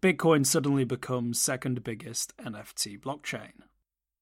Bitcoin 0.00 0.46
suddenly 0.46 0.84
becomes 0.84 1.40
second 1.40 1.82
biggest 1.82 2.32
NFT 2.36 3.00
blockchain. 3.00 3.50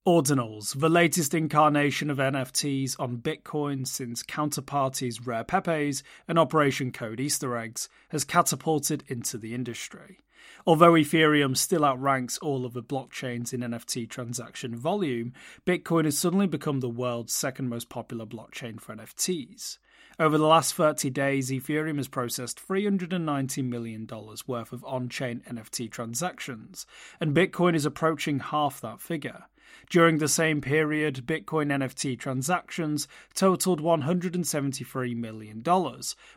Ordinals, 0.08 0.80
the 0.80 0.88
latest 0.88 1.34
incarnation 1.34 2.08
of 2.08 2.16
NFTs 2.16 2.98
on 2.98 3.18
Bitcoin 3.18 3.86
since 3.86 4.22
Counterparty's 4.22 5.26
Rare 5.26 5.44
Pepes 5.44 6.02
and 6.26 6.38
Operation 6.38 6.92
Code 6.92 7.20
Easter 7.20 7.58
eggs, 7.58 7.90
has 8.08 8.24
catapulted 8.24 9.04
into 9.08 9.36
the 9.36 9.52
industry. 9.52 10.20
Although 10.66 10.92
Ethereum 10.92 11.56
still 11.56 11.84
outranks 11.84 12.38
all 12.38 12.66
other 12.66 12.82
blockchains 12.82 13.52
in 13.52 13.60
NFT 13.60 14.08
transaction 14.08 14.74
volume, 14.74 15.32
Bitcoin 15.64 16.04
has 16.04 16.18
suddenly 16.18 16.46
become 16.46 16.80
the 16.80 16.88
world's 16.88 17.32
second 17.32 17.68
most 17.68 17.88
popular 17.88 18.26
blockchain 18.26 18.80
for 18.80 18.94
NFTs. 18.96 19.78
Over 20.18 20.38
the 20.38 20.46
last 20.46 20.74
30 20.74 21.10
days, 21.10 21.50
Ethereum 21.50 21.98
has 21.98 22.08
processed 22.08 22.66
$390 22.66 23.64
million 23.64 24.08
worth 24.46 24.72
of 24.72 24.84
on 24.84 25.08
chain 25.10 25.42
NFT 25.46 25.90
transactions, 25.90 26.86
and 27.20 27.36
Bitcoin 27.36 27.74
is 27.74 27.84
approaching 27.84 28.38
half 28.38 28.80
that 28.80 29.00
figure. 29.00 29.44
During 29.90 30.18
the 30.18 30.28
same 30.28 30.60
period, 30.60 31.26
Bitcoin 31.26 31.70
NFT 31.70 32.18
transactions 32.18 33.06
totaled 33.34 33.82
$173 33.82 35.16
million, 35.16 35.62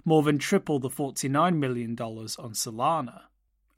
more 0.04 0.24
than 0.24 0.38
triple 0.38 0.80
the 0.80 0.90
$49 0.90 1.56
million 1.58 1.92
on 1.92 2.54
Solana. 2.54 3.22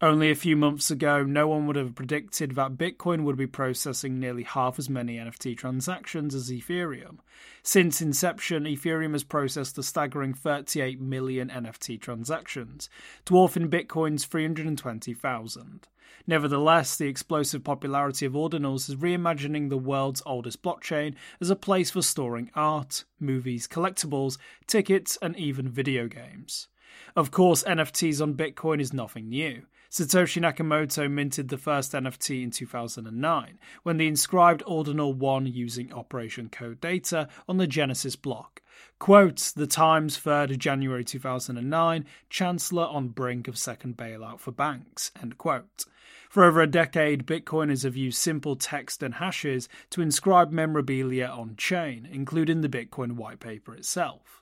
Only 0.03 0.31
a 0.31 0.35
few 0.35 0.57
months 0.57 0.89
ago, 0.89 1.21
no 1.21 1.47
one 1.47 1.67
would 1.67 1.75
have 1.75 1.93
predicted 1.93 2.55
that 2.55 2.75
Bitcoin 2.75 3.23
would 3.23 3.37
be 3.37 3.45
processing 3.45 4.19
nearly 4.19 4.41
half 4.41 4.79
as 4.79 4.89
many 4.89 5.17
NFT 5.17 5.55
transactions 5.55 6.33
as 6.33 6.49
Ethereum. 6.49 7.19
Since 7.61 8.01
inception, 8.01 8.63
Ethereum 8.63 9.11
has 9.11 9.23
processed 9.23 9.77
a 9.77 9.83
staggering 9.83 10.33
38 10.33 10.99
million 10.99 11.49
NFT 11.49 12.01
transactions, 12.01 12.89
dwarfing 13.25 13.69
Bitcoin's 13.69 14.25
320,000. 14.25 15.87
Nevertheless, 16.25 16.95
the 16.95 17.07
explosive 17.07 17.63
popularity 17.63 18.25
of 18.25 18.33
Ordinals 18.33 18.89
is 18.89 18.95
reimagining 18.95 19.69
the 19.69 19.77
world's 19.77 20.23
oldest 20.25 20.63
blockchain 20.63 21.13
as 21.39 21.51
a 21.51 21.55
place 21.55 21.91
for 21.91 22.01
storing 22.01 22.49
art, 22.55 23.05
movies, 23.19 23.67
collectibles, 23.67 24.39
tickets, 24.65 25.19
and 25.21 25.37
even 25.37 25.69
video 25.69 26.07
games. 26.07 26.69
Of 27.15 27.29
course, 27.29 27.63
NFTs 27.63 28.19
on 28.19 28.33
Bitcoin 28.33 28.81
is 28.81 28.93
nothing 28.93 29.29
new. 29.29 29.67
Satoshi 29.91 30.41
Nakamoto 30.41 31.11
minted 31.11 31.49
the 31.49 31.57
first 31.57 31.91
NFT 31.91 32.43
in 32.43 32.51
2009 32.51 33.59
when 33.83 33.97
the 33.97 34.07
inscribed 34.07 34.63
Ordinal 34.65 35.13
1 35.13 35.47
using 35.47 35.91
Operation 35.91 36.47
Code 36.47 36.79
data 36.79 37.27
on 37.49 37.57
the 37.57 37.67
Genesis 37.67 38.15
block. 38.15 38.61
Quote, 38.99 39.51
The 39.53 39.67
Times, 39.67 40.17
3rd 40.17 40.57
January 40.59 41.03
2009, 41.03 42.05
Chancellor 42.29 42.85
on 42.85 43.09
brink 43.09 43.49
of 43.49 43.57
second 43.57 43.97
bailout 43.97 44.39
for 44.39 44.53
banks, 44.53 45.11
end 45.21 45.37
quote. 45.37 45.83
For 46.29 46.45
over 46.45 46.61
a 46.61 46.67
decade, 46.67 47.27
Bitcoiners 47.27 47.83
have 47.83 47.97
used 47.97 48.17
simple 48.17 48.55
text 48.55 49.03
and 49.03 49.15
hashes 49.15 49.67
to 49.89 50.01
inscribe 50.01 50.51
memorabilia 50.51 51.27
on 51.27 51.57
chain, 51.57 52.07
including 52.09 52.61
the 52.61 52.69
Bitcoin 52.69 53.17
white 53.17 53.41
paper 53.41 53.75
itself. 53.75 54.41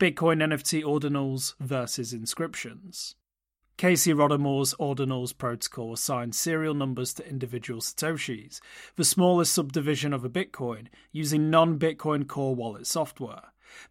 Bitcoin 0.00 0.42
NFT 0.42 0.82
ordinals 0.82 1.54
versus 1.60 2.12
inscriptions. 2.12 3.14
Casey 3.82 4.12
Rodarmor's 4.12 4.74
Ordinals 4.78 5.36
protocol 5.36 5.92
assigns 5.92 6.36
serial 6.36 6.72
numbers 6.72 7.12
to 7.14 7.28
individual 7.28 7.80
Satoshis, 7.80 8.60
the 8.94 9.04
smallest 9.04 9.52
subdivision 9.52 10.12
of 10.12 10.24
a 10.24 10.28
Bitcoin, 10.28 10.86
using 11.10 11.50
non 11.50 11.80
Bitcoin 11.80 12.28
Core 12.28 12.54
wallet 12.54 12.86
software. 12.86 13.42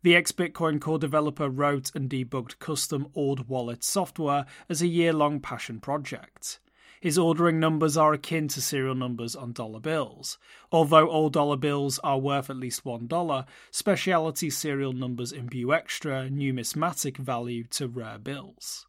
The 0.01 0.15
ex 0.15 0.31
Bitcoin 0.31 0.79
Core 0.79 0.97
developer 0.97 1.49
wrote 1.49 1.91
and 1.93 2.09
debugged 2.09 2.57
custom 2.59 3.09
Ord 3.13 3.49
wallet 3.49 3.83
software 3.83 4.45
as 4.69 4.81
a 4.81 4.87
year 4.87 5.11
long 5.11 5.41
passion 5.41 5.81
project. 5.81 6.61
His 7.01 7.17
ordering 7.17 7.59
numbers 7.59 7.97
are 7.97 8.13
akin 8.13 8.47
to 8.47 8.61
serial 8.61 8.95
numbers 8.95 9.35
on 9.35 9.51
dollar 9.51 9.81
bills. 9.81 10.37
Although 10.71 11.09
all 11.09 11.29
dollar 11.29 11.57
bills 11.57 11.99
are 11.99 12.17
worth 12.17 12.49
at 12.49 12.55
least 12.55 12.85
$1, 12.85 13.45
specialty 13.71 14.49
serial 14.49 14.93
numbers 14.93 15.33
imbue 15.33 15.73
extra 15.73 16.29
numismatic 16.29 17.17
value 17.17 17.65
to 17.71 17.89
rare 17.89 18.19
bills. 18.19 18.87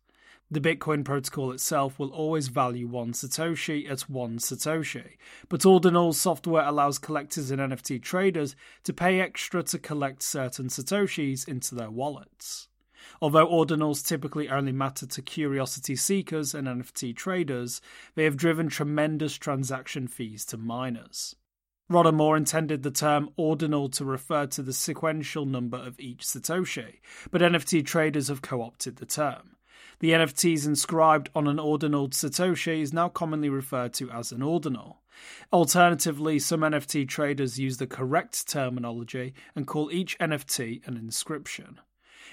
The 0.53 0.61
Bitcoin 0.61 1.03
protocol 1.03 1.51
itself 1.53 1.99
will 1.99 2.11
always 2.11 2.49
value 2.49 2.87
one 2.87 3.15
Satoshi 3.15 3.91
at 3.91 4.03
one 4.03 4.37
Satoshi, 4.37 5.17
but 5.49 5.65
Ordinal 5.65 6.13
software 6.13 6.67
allows 6.67 6.99
collectors 6.99 7.51
and 7.51 7.59
NFT 7.59 8.03
traders 8.03 8.55
to 8.85 8.93
pay 8.93 9.19
extra 9.19 9.63
to 9.63 9.79
collect 9.79 10.23
certain 10.23 10.67
Satoshis 10.67 11.49
into 11.49 11.75
their 11.75 11.91
wallets. 11.91 12.69
Although 13.23 13.49
ordinals 13.49 14.07
typically 14.07 14.51
only 14.51 14.73
matter 14.73 15.07
to 15.07 15.23
curiosity 15.23 15.97
seekers 15.97 16.55
and 16.55 16.69
NFT 16.69 17.17
traders, 17.17 17.81
they 18.15 18.25
have 18.25 18.37
driven 18.37 18.69
tremendous 18.69 19.39
transaction 19.39 20.07
fees 20.07 20.45
to 20.45 20.59
miners. 20.59 21.35
Rodarmor 21.91 22.37
intended 22.37 22.83
the 22.83 22.91
term 22.91 23.31
ordinal 23.39 23.89
to 23.89 24.05
refer 24.05 24.45
to 24.49 24.63
the 24.63 24.75
sequential 24.75 25.47
number 25.47 25.79
of 25.79 25.99
each 25.99 26.27
Satoshi, 26.27 27.01
but 27.31 27.41
NFT 27.41 27.87
traders 27.87 28.29
have 28.29 28.43
co 28.43 28.61
opted 28.61 28.97
the 28.97 29.07
term. 29.07 29.57
The 30.03 30.11
NFTs 30.11 30.67
inscribed 30.67 31.31
on 31.33 31.47
an 31.47 31.61
ordinal 31.61 32.09
Satoshi 32.09 32.83
is 32.83 32.93
now 32.93 33.09
commonly 33.09 33.49
referred 33.49 33.93
to 33.95 34.11
as 34.11 34.33
an 34.33 34.43
ordinal. 34.43 35.01
Alternatively, 35.53 36.41
some 36.41 36.63
NFT 36.63 37.09
traders 37.09 37.61
use 37.61 37.77
the 37.77 37.87
correct 37.87 38.49
terminology 38.49 39.33
and 39.55 39.65
call 39.65 39.93
each 39.93 40.19
NFT 40.19 40.85
an 40.89 40.97
inscription. 40.97 41.81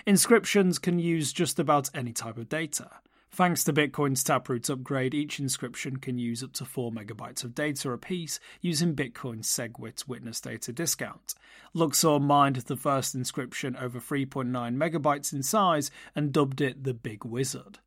Inscriptions 0.08 0.80
can 0.80 0.98
use 0.98 1.32
just 1.32 1.60
about 1.60 1.92
any 1.94 2.12
type 2.12 2.40
of 2.40 2.50
data. 2.50 2.90
Thanks 3.32 3.64
to 3.64 3.74
Bitcoin's 3.74 4.24
Taproot 4.24 4.70
upgrade, 4.70 5.14
each 5.14 5.40
inscription 5.40 5.98
can 5.98 6.18
use 6.18 6.44
up 6.44 6.52
to 6.54 6.66
4 6.66 6.92
megabytes 6.92 7.44
of 7.44 7.56
data 7.56 7.92
apiece 7.92 8.40
using 8.60 8.96
Bitcoin's 8.96 9.48
SegWit 9.48 10.08
witness 10.08 10.42
data 10.42 10.74
discount. 10.74 11.36
Luxor 11.74 12.20
mined 12.20 12.58
the 12.58 12.76
first 12.76 13.16
inscription 13.16 13.76
over 13.78 14.00
3.9 14.00 14.50
megabytes 14.76 15.32
in 15.32 15.44
size 15.44 15.92
and 16.16 16.34
dubbed 16.34 16.60
it 16.60 16.84
the 16.84 16.94
Big 16.94 17.24
Wizard. 17.24 17.80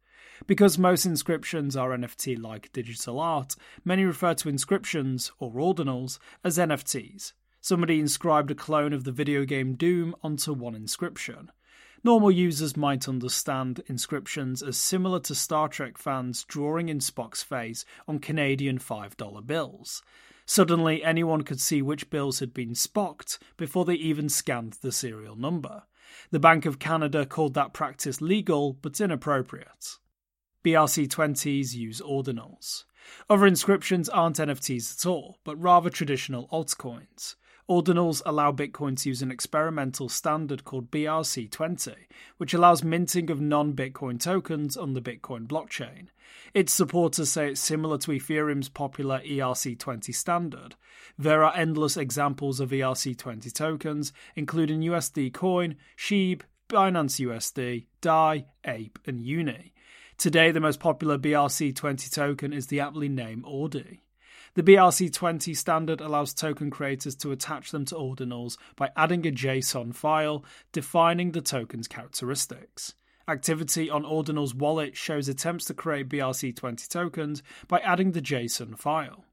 Because 0.46 0.78
most 0.78 1.04
inscriptions 1.04 1.76
are 1.76 1.90
NFT 1.90 2.40
like 2.40 2.72
digital 2.72 3.20
art, 3.20 3.54
many 3.84 4.04
refer 4.04 4.34
to 4.34 4.48
inscriptions, 4.48 5.32
or 5.38 5.52
ordinals, 5.52 6.18
as 6.42 6.56
NFTs. 6.56 7.32
Somebody 7.60 8.00
inscribed 8.00 8.50
a 8.50 8.54
clone 8.56 8.92
of 8.92 9.04
the 9.04 9.12
video 9.12 9.44
game 9.44 9.74
Doom 9.74 10.14
onto 10.22 10.52
one 10.52 10.74
inscription. 10.74 11.50
Normal 12.04 12.32
users 12.32 12.76
might 12.76 13.08
understand 13.08 13.82
inscriptions 13.86 14.60
as 14.60 14.76
similar 14.76 15.20
to 15.20 15.36
Star 15.36 15.68
Trek 15.68 15.96
fans 15.96 16.42
drawing 16.44 16.88
in 16.88 16.98
Spock's 16.98 17.44
face 17.44 17.84
on 18.08 18.18
Canadian 18.18 18.78
$5 18.78 19.46
bills. 19.46 20.02
Suddenly, 20.44 21.04
anyone 21.04 21.42
could 21.42 21.60
see 21.60 21.80
which 21.80 22.10
bills 22.10 22.40
had 22.40 22.52
been 22.52 22.74
spocked 22.74 23.38
before 23.56 23.84
they 23.84 23.94
even 23.94 24.28
scanned 24.28 24.74
the 24.82 24.90
serial 24.90 25.36
number. 25.36 25.84
The 26.32 26.40
Bank 26.40 26.66
of 26.66 26.80
Canada 26.80 27.24
called 27.24 27.54
that 27.54 27.72
practice 27.72 28.20
legal 28.20 28.72
but 28.72 29.00
inappropriate. 29.00 29.98
BRC20s 30.64 31.74
use 31.74 32.00
ordinals. 32.00 32.84
Other 33.30 33.46
inscriptions 33.46 34.08
aren't 34.08 34.38
NFTs 34.38 34.98
at 34.98 35.08
all, 35.08 35.38
but 35.44 35.56
rather 35.56 35.90
traditional 35.90 36.48
altcoins. 36.48 37.36
Ordinals 37.68 38.22
allow 38.26 38.50
Bitcoin 38.50 39.00
to 39.00 39.08
use 39.08 39.22
an 39.22 39.30
experimental 39.30 40.08
standard 40.08 40.64
called 40.64 40.90
BRC20, 40.90 41.94
which 42.36 42.52
allows 42.52 42.82
minting 42.82 43.30
of 43.30 43.40
non 43.40 43.72
Bitcoin 43.72 44.20
tokens 44.20 44.76
on 44.76 44.94
the 44.94 45.00
Bitcoin 45.00 45.46
blockchain. 45.46 46.08
Its 46.54 46.72
supporters 46.72 47.30
say 47.30 47.50
it's 47.50 47.60
similar 47.60 47.98
to 47.98 48.10
Ethereum's 48.10 48.68
popular 48.68 49.20
ERC20 49.20 50.14
standard. 50.14 50.74
There 51.16 51.44
are 51.44 51.56
endless 51.56 51.96
examples 51.96 52.58
of 52.58 52.70
ERC20 52.70 53.52
tokens, 53.52 54.12
including 54.34 54.80
USD 54.80 55.32
Coin, 55.32 55.76
SHIB, 55.96 56.42
Binance 56.68 57.24
USD, 57.24 57.86
DAI, 58.00 58.46
Ape, 58.64 58.98
and 59.06 59.20
Uni. 59.20 59.72
Today, 60.18 60.50
the 60.50 60.60
most 60.60 60.80
popular 60.80 61.18
BRC20 61.18 62.12
token 62.12 62.52
is 62.52 62.66
the 62.68 62.80
aptly 62.80 63.08
named 63.08 63.44
Ordi. 63.44 63.98
The 64.54 64.62
BRC20 64.62 65.56
standard 65.56 66.02
allows 66.02 66.34
token 66.34 66.70
creators 66.70 67.16
to 67.16 67.32
attach 67.32 67.70
them 67.70 67.86
to 67.86 67.94
ordinals 67.94 68.58
by 68.76 68.90
adding 68.94 69.26
a 69.26 69.30
JSON 69.30 69.94
file 69.94 70.44
defining 70.72 71.32
the 71.32 71.40
token's 71.40 71.88
characteristics. 71.88 72.94
Activity 73.26 73.88
on 73.88 74.04
Ordinal's 74.04 74.54
wallet 74.54 74.94
shows 74.94 75.26
attempts 75.26 75.64
to 75.66 75.74
create 75.74 76.10
BRC20 76.10 76.86
tokens 76.86 77.42
by 77.66 77.78
adding 77.80 78.12
the 78.12 78.20
JSON 78.20 78.78
file. 78.78 79.24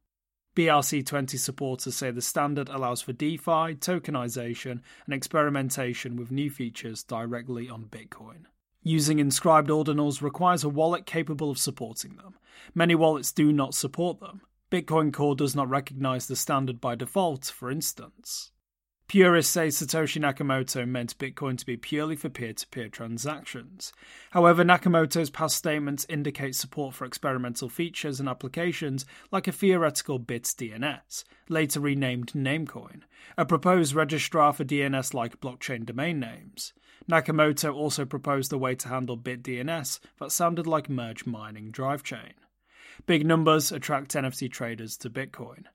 BRC20 0.55 1.37
supporters 1.37 1.95
say 1.95 2.11
the 2.11 2.21
standard 2.21 2.69
allows 2.69 3.01
for 3.01 3.11
DeFi, 3.11 3.75
tokenization, 3.75 4.79
and 5.05 5.13
experimentation 5.13 6.15
with 6.15 6.31
new 6.31 6.49
features 6.49 7.03
directly 7.03 7.69
on 7.69 7.85
Bitcoin. 7.85 8.45
Using 8.83 9.19
inscribed 9.19 9.69
ordinals 9.69 10.21
requires 10.21 10.63
a 10.63 10.69
wallet 10.69 11.05
capable 11.05 11.49
of 11.49 11.57
supporting 11.57 12.15
them. 12.15 12.35
Many 12.73 12.95
wallets 12.95 13.33
do 13.33 13.51
not 13.51 13.73
support 13.73 14.21
them. 14.21 14.41
Bitcoin 14.71 15.11
Core 15.11 15.35
does 15.35 15.55
not 15.55 15.67
recognize 15.67 16.27
the 16.27 16.35
standard 16.35 16.79
by 16.79 16.93
default, 16.93 17.45
for 17.45 17.71
instance. 17.71 18.51
Purists 19.07 19.51
say 19.51 19.69
Satoshi 19.69 20.21
Nakamoto 20.21 20.87
meant 20.87 21.17
Bitcoin 21.17 21.57
to 21.57 21.65
be 21.65 21.75
purely 21.75 22.15
for 22.15 22.29
peer 22.29 22.53
to 22.53 22.67
peer 22.67 22.87
transactions. 22.89 23.91
However, 24.29 24.63
Nakamoto's 24.63 25.31
past 25.31 25.57
statements 25.57 26.05
indicate 26.07 26.53
support 26.53 26.93
for 26.93 27.05
experimental 27.05 27.69
features 27.69 28.19
and 28.19 28.29
applications 28.29 29.07
like 29.31 29.47
a 29.47 29.51
theoretical 29.51 30.19
bits 30.19 30.53
DNS, 30.53 31.23
later 31.49 31.79
renamed 31.79 32.33
Namecoin, 32.33 33.01
a 33.35 33.45
proposed 33.45 33.95
registrar 33.95 34.53
for 34.53 34.63
DNS 34.63 35.15
like 35.15 35.41
blockchain 35.41 35.87
domain 35.87 36.19
names. 36.19 36.73
Nakamoto 37.09 37.73
also 37.73 38.05
proposed 38.05 38.53
a 38.53 38.59
way 38.59 38.75
to 38.75 38.89
handle 38.89 39.17
bit 39.17 39.41
DNS 39.41 39.99
that 40.19 40.31
sounded 40.31 40.67
like 40.67 40.87
merge 40.87 41.25
mining 41.25 41.71
drive 41.71 42.03
chain. 42.03 42.35
Big 43.05 43.25
numbers 43.25 43.71
attract 43.71 44.13
NFT 44.13 44.51
traders 44.51 44.97
to 44.97 45.09
Bitcoin. 45.09 45.65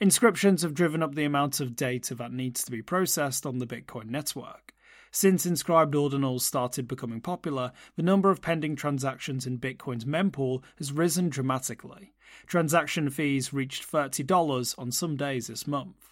Inscriptions 0.00 0.62
have 0.62 0.74
driven 0.74 1.02
up 1.02 1.14
the 1.14 1.24
amount 1.24 1.60
of 1.60 1.76
data 1.76 2.14
that 2.16 2.32
needs 2.32 2.64
to 2.64 2.70
be 2.70 2.82
processed 2.82 3.46
on 3.46 3.58
the 3.58 3.66
Bitcoin 3.66 4.06
network. 4.06 4.72
Since 5.10 5.44
inscribed 5.44 5.94
ordinals 5.94 6.42
started 6.42 6.86
becoming 6.86 7.20
popular, 7.20 7.72
the 7.96 8.02
number 8.02 8.30
of 8.30 8.40
pending 8.40 8.76
transactions 8.76 9.46
in 9.46 9.58
Bitcoin's 9.58 10.04
mempool 10.04 10.62
has 10.78 10.92
risen 10.92 11.28
dramatically. 11.28 12.12
Transaction 12.46 13.10
fees 13.10 13.52
reached 13.52 13.90
$30 13.90 14.74
on 14.78 14.92
some 14.92 15.16
days 15.16 15.48
this 15.48 15.66
month. 15.66 16.09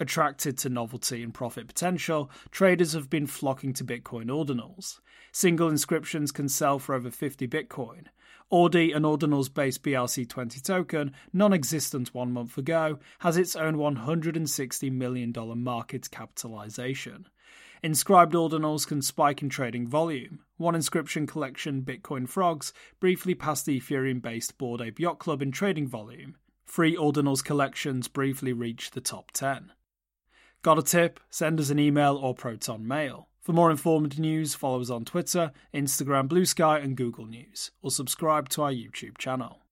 Attracted 0.00 0.56
to 0.56 0.70
novelty 0.70 1.22
and 1.22 1.34
profit 1.34 1.66
potential, 1.66 2.30
traders 2.50 2.94
have 2.94 3.10
been 3.10 3.26
flocking 3.26 3.74
to 3.74 3.84
Bitcoin 3.84 4.28
ordinals. 4.28 4.98
Single 5.30 5.68
inscriptions 5.68 6.32
can 6.32 6.48
sell 6.48 6.78
for 6.78 6.94
over 6.94 7.10
50 7.10 7.46
Bitcoin. 7.46 8.06
Ordi, 8.50 8.96
an 8.96 9.02
ordinals 9.02 9.52
based 9.52 9.82
BRC20 9.82 10.62
token, 10.62 11.12
non 11.34 11.52
existent 11.52 12.14
one 12.14 12.32
month 12.32 12.56
ago, 12.56 12.98
has 13.18 13.36
its 13.36 13.54
own 13.54 13.76
$160 13.76 14.90
million 14.90 15.34
market 15.62 16.10
capitalization. 16.10 17.28
Inscribed 17.82 18.32
ordinals 18.32 18.86
can 18.86 19.02
spike 19.02 19.42
in 19.42 19.50
trading 19.50 19.86
volume. 19.86 20.40
One 20.56 20.74
inscription 20.74 21.26
collection, 21.26 21.82
Bitcoin 21.82 22.26
Frogs, 22.26 22.72
briefly 23.00 23.34
passed 23.34 23.66
the 23.66 23.78
Ethereum 23.78 24.22
based 24.22 24.56
Bored 24.56 24.80
Ape 24.80 24.98
Yacht 24.98 25.18
Club 25.18 25.42
in 25.42 25.52
trading 25.52 25.86
volume. 25.86 26.36
Free 26.64 26.96
ordinals 26.96 27.44
collections 27.44 28.08
briefly 28.08 28.54
reached 28.54 28.94
the 28.94 29.02
top 29.02 29.30
10. 29.32 29.72
Got 30.62 30.78
a 30.78 30.82
tip? 30.82 31.20
Send 31.30 31.58
us 31.58 31.70
an 31.70 31.78
email 31.78 32.16
or 32.16 32.34
Proton 32.34 32.86
Mail. 32.86 33.28
For 33.40 33.54
more 33.54 33.70
informed 33.70 34.18
news, 34.18 34.54
follow 34.54 34.82
us 34.82 34.90
on 34.90 35.06
Twitter, 35.06 35.52
Instagram, 35.72 36.28
Blue 36.28 36.44
Sky, 36.44 36.80
and 36.80 36.98
Google 36.98 37.24
News, 37.24 37.70
or 37.80 37.90
subscribe 37.90 38.50
to 38.50 38.62
our 38.64 38.70
YouTube 38.70 39.16
channel. 39.16 39.62